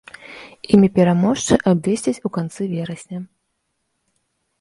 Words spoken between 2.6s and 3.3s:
верасня.